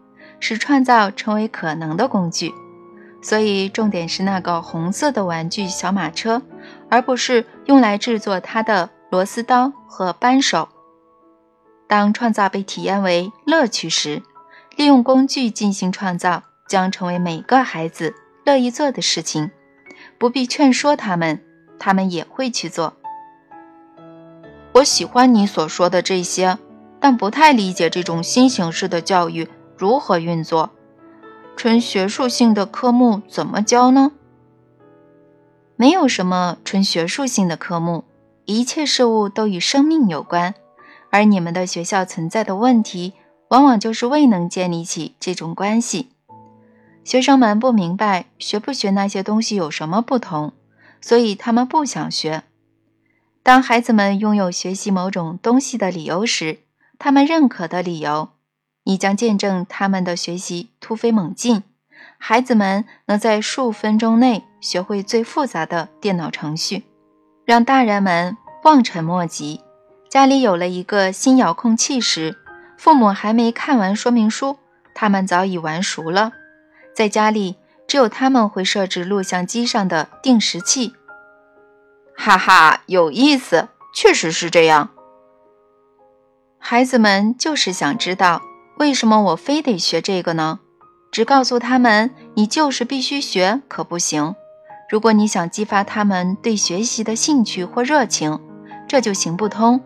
[0.40, 2.52] 使创造成为可能的工具。
[3.22, 6.42] 所以，重点是那个红色的玩具小马车，
[6.90, 10.68] 而不是用来制作它的螺丝刀和扳手。
[11.86, 14.24] 当创造被体验为乐趣时，
[14.74, 18.12] 利用工具进行创造将成为每个孩子
[18.48, 19.50] 乐意做的事情。
[20.16, 21.42] 不必劝说他们，
[21.78, 22.94] 他们也会去做。
[24.72, 26.56] 我喜欢你所说的这些，
[26.98, 30.70] 但不太理解这种新形式的教育如何运作。
[31.56, 34.12] 纯学术性的科目怎么教呢？
[35.76, 38.04] 没有什么纯学术性的科目，
[38.46, 40.54] 一切事物都与生命有关。
[41.10, 43.12] 而你们的学校存在的问题，
[43.48, 46.08] 往往就是未能建立起这种关系。
[47.08, 50.52] 学生们不明白学不学那些东西有什么不同，
[51.00, 52.42] 所以他们不想学。
[53.42, 56.58] 当孩子们拥有学习某种东西的理由时，
[56.98, 58.28] 他们认可的理由，
[58.84, 61.62] 你将见证他们的学习突飞猛进。
[62.18, 66.84] 孩子们能在数分钟内学会最复杂的电脑程序，
[67.46, 69.62] 让大人们望尘莫及。
[70.10, 72.36] 家里有了一个新遥控器时，
[72.76, 74.58] 父母还没看完说明书，
[74.94, 76.32] 他们早已玩熟了。
[76.98, 77.54] 在家里，
[77.86, 80.94] 只有他们会设置录像机上的定时器。
[82.16, 84.88] 哈哈，有意思，确实是这样。
[86.58, 88.42] 孩子们就是想知道，
[88.78, 90.58] 为什么我非得学这个呢？
[91.12, 94.34] 只告诉他们，你就是必须学，可不行。
[94.90, 98.40] 如果你想激发他们对学习的兴趣或热情，
[98.88, 99.80] 这就行不通。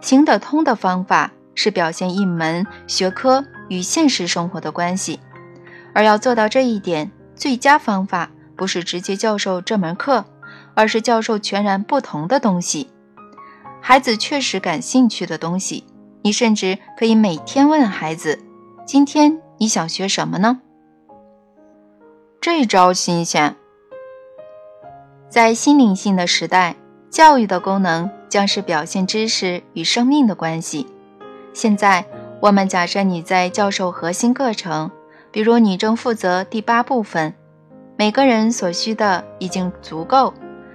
[0.00, 5.18] 行得通的方法是表现一门学科与现实生活的关系，
[5.94, 10.24] 而要做到这一点，最佳方法不是直接教授这门课，
[10.74, 12.90] 而是教授全然不同的东西。
[13.80, 15.84] 孩子确实感兴趣的东西，
[16.22, 18.38] 你甚至可以每天问孩子
[18.84, 20.60] ：“今天。”你想学什么呢？
[22.40, 23.54] 这招新鲜。
[25.28, 26.74] 在心灵性的时代，
[27.08, 30.88] 教育的功能将是表现知识与生命的关系。
[31.52, 32.04] 现在，
[32.40, 34.90] 我们假设你在教授核心课程，
[35.34, 37.34] 比如你正负责第八部分。
[37.96, 40.32] 每个人所需的已经足够，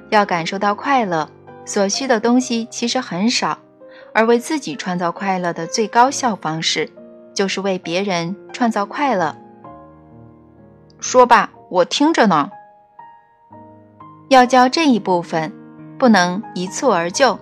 [0.09, 1.29] 要感受到快乐，
[1.63, 3.57] 所需的东西其实很少，
[4.13, 6.91] 而为自己创造快乐的最高效方式。
[7.33, 9.33] 就是为别人创造快乐。
[10.99, 12.51] 说吧，我听着呢。
[14.27, 15.53] 要教这一部分，
[15.97, 17.39] 不能一蹴而就，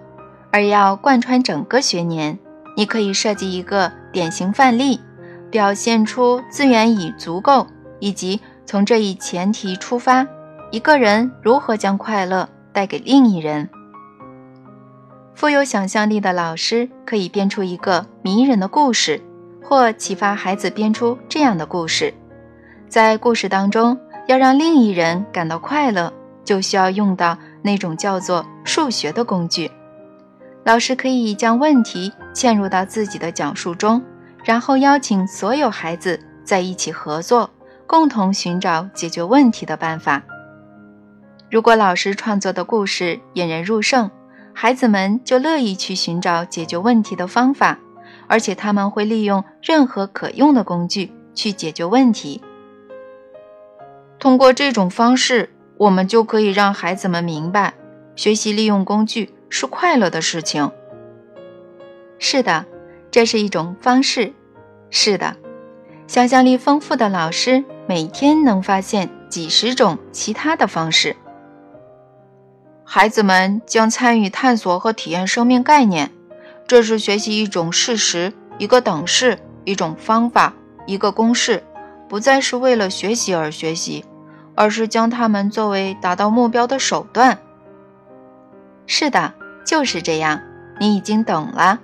[0.52, 2.38] 而要贯穿整个学年。
[2.76, 5.02] 你可以设计一个典型范例，
[5.58, 7.66] 表现出资源已足够，
[8.00, 10.28] 以及从这一前提出发，
[10.70, 13.68] 一个人如何将快乐带给另一人。
[15.34, 19.20] 富有想象力的老师可以编出一个迷人的故事。
[19.64, 22.14] 或启发孩子编出这样的故事，
[22.88, 26.14] 在故事当中要让另一人感到快乐，
[26.46, 29.72] 就需要用到那种叫做数学的工具。
[30.64, 34.04] 老师可以将问题嵌入到自己的讲述中，
[34.48, 37.50] 然后邀请所有孩子在一起合作，
[37.86, 40.24] 共同寻找解决问题的办法。
[41.52, 44.10] 如果老师创作的故事引人入胜，
[44.54, 47.78] 孩子们就乐意去寻找解决问题的方法。
[48.30, 52.42] 而且他们会利用任何可用的工具去解决问题。
[54.18, 57.74] 通过这种方式，我们就可以让孩子们明白，
[58.16, 60.72] 学习利用工具是快乐的事情。
[62.18, 62.66] 是的，
[63.12, 64.34] 这是一种方式。
[64.90, 65.36] 是的，
[66.08, 71.16] 想象力丰富的老师每天能发现几十种其他的方式。
[72.84, 76.12] 孩子们将参与探索和体验生命概念。
[76.66, 80.54] 这是学习一种事实，一个等式，一种方法，
[80.86, 81.64] 一个公式，
[82.10, 84.04] 不再是为了学习而学习，
[84.56, 87.40] 而是将它们作为达到目标的手段。
[88.86, 89.34] 是的，
[89.66, 90.42] 就是这样。
[90.80, 91.80] 你已经懂了。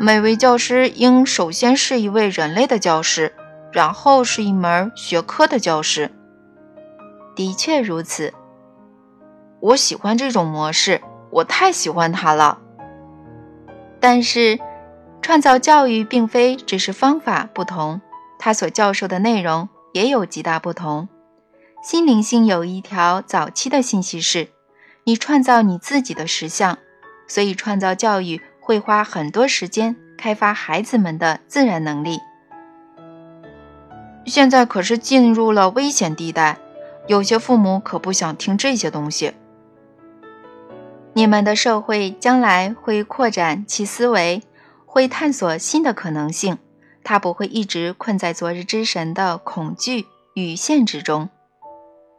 [0.00, 3.34] 每位教师应首先是一位人类的教师，
[3.72, 6.12] 然后是一门学科的教师。
[7.34, 8.32] 的确如此。
[9.58, 12.60] 我喜欢这种模式，我太喜欢它了。
[13.98, 14.60] 但是，
[15.20, 18.00] 创造教育并非只是方法不同，
[18.38, 21.08] 它所教授的内容也有极大不同。
[21.82, 24.46] 心灵性有一条早期的信息是：
[25.02, 26.78] 你创造你自己的实相，
[27.26, 32.20] 所以创造教育会花很多时间开发孩子们的自然能力。
[34.26, 36.58] 现在可是进入了危险地带，
[37.06, 39.32] 有些父母可不想听这些东西。
[41.14, 44.42] 你们的社会将来会扩展其思维，
[44.84, 46.58] 会探索新的可能性。
[47.02, 51.30] 它不会一直困在昨日之神的恐惧与限制中。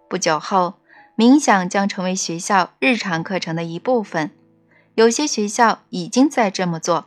[0.10, 0.74] 不久后，
[1.16, 4.32] 冥想将成为学校日常课程的一部分。
[4.96, 7.06] 有些学校已经在这么做。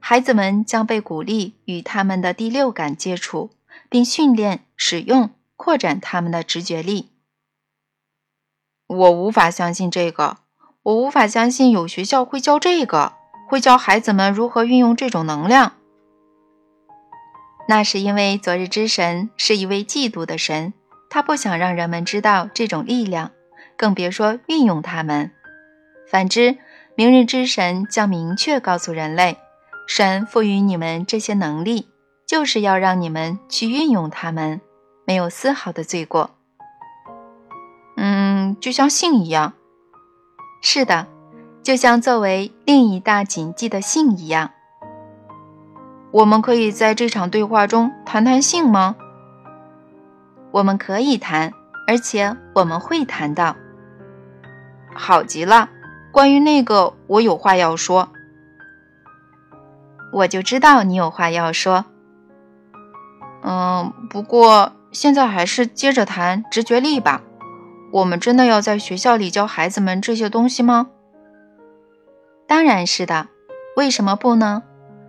[0.00, 3.50] 孩子们将被鼓励与他们的第六感接触，
[3.88, 7.10] 并训练使用、扩展他们的直觉力。
[8.86, 10.38] 我无法相信这个。
[10.84, 13.14] 我无法相信有学校会教这个，
[13.48, 15.72] 会教孩子们如何运用这种能量。
[17.68, 20.72] 那是因为昨日之神是一位嫉妒的神，
[21.10, 23.32] 他不想让人们知道这种力量，
[23.76, 25.32] 更别说运用它们。
[26.08, 26.56] 反之，
[26.98, 29.36] 明日之神将明确告诉人类，
[29.86, 31.90] 神赋予你们这些能力，
[32.26, 34.62] 就是要让你们去运用它们，
[35.04, 36.30] 没有丝毫的罪过。
[37.98, 39.52] 嗯，就像性一样。
[40.62, 41.06] 是的，
[41.62, 44.52] 就像作为另一大谨记的性一样。
[46.12, 48.96] 我们可以在这场对话中谈谈性吗？
[50.50, 51.52] 我们可以谈，
[51.86, 53.54] 而且我们会谈到。
[54.94, 55.68] 好极了，
[56.16, 58.08] 关于那个，我有话要说。
[60.14, 61.84] 我就知道你有话要说。
[63.42, 67.20] 嗯，不过现在还是接着谈直觉力吧。
[67.92, 70.86] 我们真的要在学校里教孩子们这些东西吗？
[72.46, 73.28] 当然是的。
[73.76, 74.62] 为什么不呢？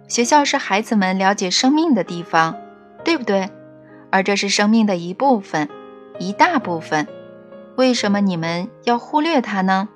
[0.09, 2.57] 学校是孩子们了解生命的地方，
[3.05, 3.49] 对不对？
[4.11, 5.69] 而这是生命的一部分，
[6.19, 7.07] 一大部分。
[7.77, 9.87] 为什么你们要忽略它呢？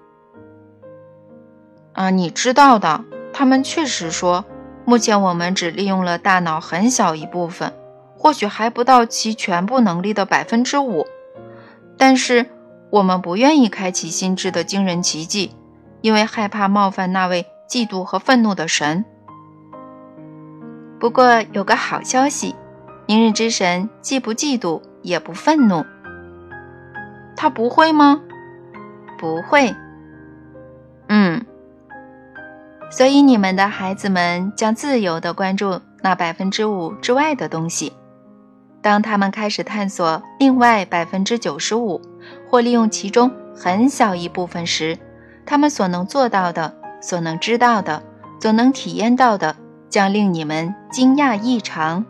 [1.93, 4.45] 啊，你知道的，他们确实说，
[4.85, 7.73] 目前我们只利用了大脑很小一部分，
[8.17, 11.05] 或许还不到其全部能力的百分之五。
[11.97, 12.45] 但是
[12.89, 15.55] 我们不愿意开启心智的惊人奇迹，
[16.01, 19.05] 因为害怕冒犯那位嫉妒和愤怒的神。
[20.99, 22.55] 不过有个好消息，
[23.05, 25.85] 明日之神既不嫉妒也不愤怒。
[27.35, 28.21] 他不会吗？
[29.19, 29.75] 不会。
[31.07, 31.45] 嗯。
[32.91, 37.93] 所以你们的孩子们将自由地关注那百分之五之外的东西。
[38.83, 41.99] 当他们开始探索另外百分之九十五，
[42.47, 44.99] 或利用其中很小一部分时，
[45.45, 48.03] 他们所能做到的、所能知道的、
[48.39, 49.55] 所能体验到的。
[49.89, 52.05] 将令你们惊讶异常。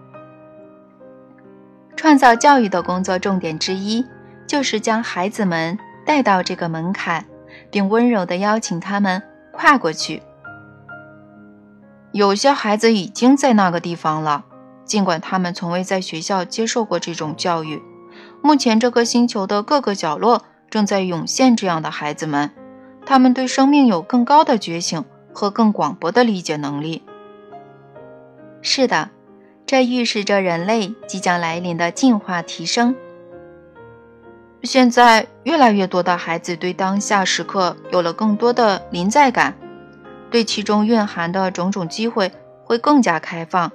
[1.95, 4.05] 创造教育的工作重点之一，
[4.45, 7.25] 就是将孩子们带到这个门槛，
[7.71, 9.19] 并温柔地邀请他们
[9.51, 10.21] 跨过去。
[12.11, 14.43] 有些孩子已经在那个地方了，
[14.83, 17.81] 尽管他们从未在学校接受过这种教育。
[18.41, 22.51] 目前，这个星球的各个角落正在涌现这样的孩子们，
[23.05, 27.03] 他们对生命有更高的觉醒和更广博的理解能力。
[28.61, 29.09] 是的，
[29.65, 32.95] 这预示着人类即将来临的进化提升。
[34.63, 39.55] 现在，越来越多的孩子对当下时刻有了更多的临在感，
[40.31, 42.31] 对其中蕴含的种种机会
[42.63, 43.71] 会更加开放。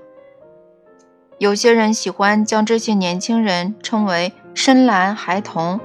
[1.38, 5.78] 有些人喜欢将这些年轻人称为“深蓝孩童”。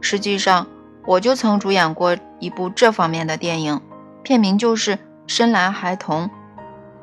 [0.00, 0.66] 实际上，
[1.06, 3.80] 我就曾主演过一部这方面的电影，
[4.22, 4.96] 片名就是
[5.26, 6.24] 《深蓝孩童》。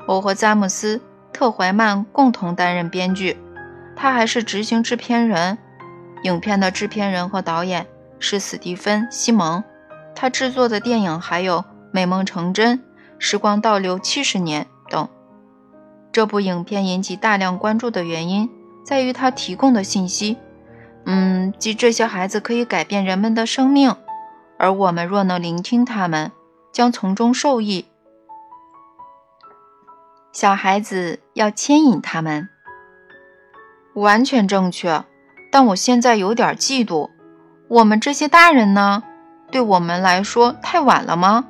[0.06, 1.00] 我和詹姆斯。
[1.30, 3.36] 特怀曼共同担任编剧，
[3.94, 5.56] 他还是执行制片人。
[6.24, 7.86] 影片的制片人和导演
[8.18, 9.62] 是史蒂芬·西蒙，
[10.16, 11.58] 他制作的电影还有
[11.92, 12.78] 《美梦成真》
[13.18, 15.08] 《时光倒流七十年》等。
[16.12, 18.50] 这部影片引起大量关注的原因
[18.84, 20.36] 在于他提供的信息，
[21.04, 23.94] 嗯，即这些孩子可以改变人们的生命，
[24.58, 26.32] 而我们若能聆听他们，
[26.72, 27.86] 将从中受益。
[30.32, 32.48] 小孩子要牵引他们，
[33.94, 35.04] 完全正确。
[35.50, 37.10] 但我现在有点嫉妒，
[37.68, 39.02] 我们这些大人呢？
[39.50, 41.46] 对我们来说太晚了吗？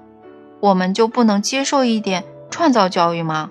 [0.61, 3.51] 我们就不能接受一点创造教育吗？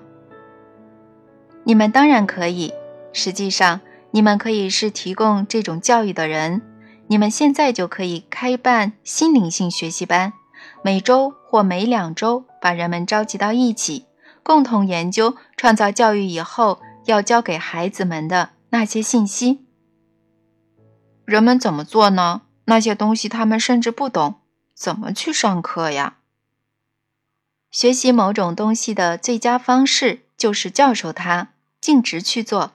[1.64, 2.72] 你们当然可以。
[3.12, 3.80] 实际上，
[4.10, 6.62] 你们可以是提供这种教育的人。
[7.08, 10.34] 你们现在就可以开办心灵性学习班，
[10.82, 14.04] 每周或每两周把人们召集到一起。
[14.42, 19.66] 共同研究创造教育以后要教给孩子们的那些信息。
[21.24, 22.42] 人们怎么做呢？
[22.66, 24.36] 那些东西他们甚至不懂，
[24.74, 26.17] 怎么去上课呀？
[27.70, 31.48] 学习某种东西的最佳方式就是教授他，
[31.80, 32.72] 径直去做，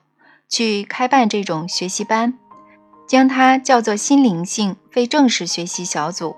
[0.48, 2.38] 去开办这种学习班，
[3.08, 6.36] 将它叫做心灵性非正式学习小组，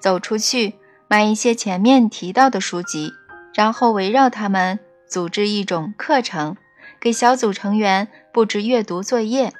[0.00, 0.74] 走出去
[1.06, 3.12] 买一些前面提到的书籍。
[3.54, 6.56] 然后围绕他们组织一种课程，
[6.98, 9.52] 给小组成员布置阅读作业，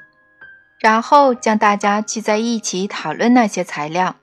[0.79, 4.15] 然后将大家聚在一起讨论那些材料，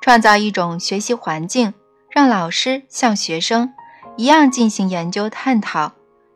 [0.00, 1.74] 创造一种学习环境，
[2.10, 3.72] 让老师像学生
[4.16, 5.92] 一样进行研究探讨。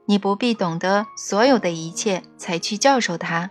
[0.07, 3.51] 你不必懂得所有的一切才去教授他，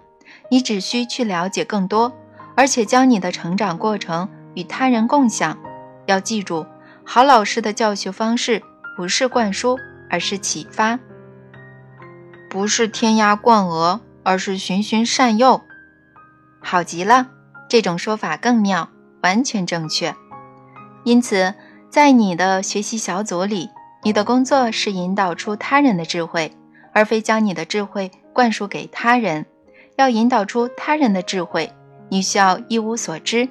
[0.50, 2.14] 你只需去了解更多，
[2.56, 5.58] 而且将你的成长过程与他人共享。
[6.06, 6.66] 要记住，
[7.04, 8.62] 好老师的教学方式。
[8.96, 11.00] 不是灌输，而是启发；
[12.48, 15.64] 不是填鸭灌鹅，而是循循善诱。
[16.62, 17.32] 好极了，
[17.68, 18.90] 这种说法更妙，
[19.24, 20.16] 完全正确。
[21.04, 21.56] 因此，
[21.94, 23.70] 在你的学习小组里，
[24.02, 26.52] 你的工作是引导出他人的智慧，
[26.92, 29.46] 而非将你的智慧灌输给他人。
[29.96, 31.72] 要引导出他人的智慧，
[32.10, 33.48] 你需要一无所知。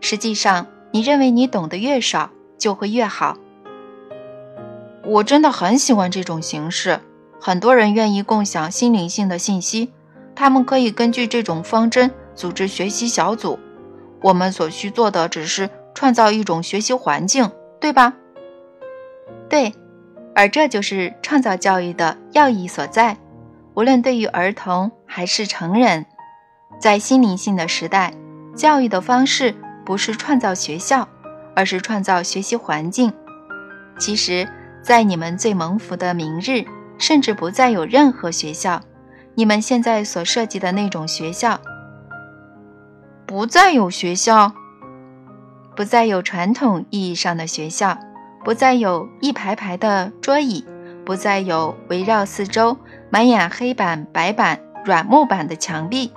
[0.00, 3.36] 实际上，你认为你懂得越少，就会越好。
[5.04, 6.98] 我真的很喜欢这种形式，
[7.40, 9.92] 很多人愿意共享心灵性的信息，
[10.34, 13.60] 他们可以根据这种方针组织学习小组。
[14.22, 17.48] 我们所需做的只是创造一种学习环境，
[17.80, 18.14] 对吧？
[19.48, 19.74] 对，
[20.34, 23.16] 而这就是创造教育的要义所在。
[23.74, 26.04] 无论对于儿童还是成人，
[26.78, 28.12] 在心灵性的时代，
[28.54, 29.54] 教育的方式
[29.84, 31.08] 不是创造学校，
[31.56, 33.12] 而是创造学习环境。
[33.98, 34.46] 其实，
[34.82, 36.64] 在你们最蒙福的明日，
[36.98, 38.80] 甚至不再有任何学校。
[39.34, 41.58] 你们现在所设计的那种学校，
[43.24, 44.52] 不再有学校，
[45.76, 47.98] 不再有传统意义上的学校，
[48.44, 50.64] 不再有一排排的桌椅，
[51.04, 52.76] 不再有围绕四周。
[53.12, 56.12] 满眼黑板、白板、软木板的墙壁，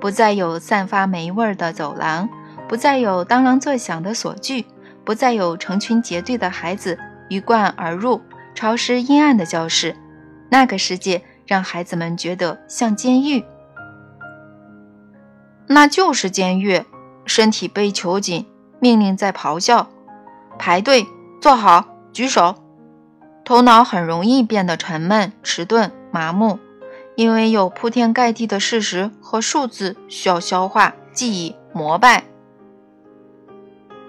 [0.00, 2.28] 不再有散发霉味儿的走廊，
[2.66, 4.64] 不再有当啷作响的锁具，
[5.04, 6.98] 不再有成群结队的孩子
[7.28, 8.22] 鱼贯而入
[8.54, 9.94] 潮湿阴暗的教室。
[10.48, 13.44] 那个世界让孩子们觉得像监狱，
[15.66, 16.82] 那就是监狱。
[17.26, 18.46] 身体被囚禁，
[18.80, 19.88] 命令在咆哮，
[20.58, 21.06] 排队，
[21.40, 22.54] 坐好，举手。
[23.44, 25.92] 头脑很容易变得沉闷、迟钝。
[26.12, 26.58] 麻木，
[27.14, 32.24] 因为有铺天盖地的事实和数字需要消化、记忆、膜拜。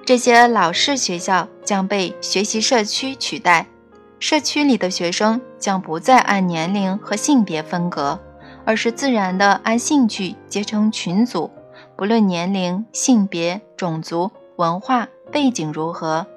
[0.04, 3.68] 这些老式学校将被学习社区取代，
[4.20, 8.20] 社区里的学生将不再按年龄和性别分隔，
[8.66, 11.52] 而是自然地按兴趣结成群组，
[11.96, 14.32] 不论年龄、性别、种族、
[14.62, 16.28] 文化背景如何，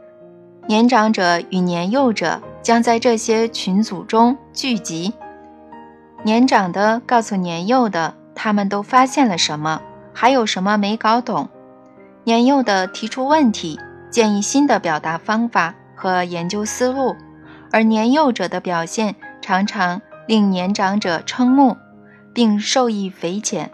[0.67, 5.13] 年长者与年幼者将在这些群组中聚集。
[6.23, 9.83] 年长的告诉年幼的，他们都发现了什么，
[10.15, 11.51] 还有什么没搞懂。
[12.25, 17.15] 年幼的提出问题，建议新的表达方法和研究思路，
[17.71, 21.77] 而年幼者的表现常常令年长者瞠目，
[22.33, 23.71] 并受益匪浅。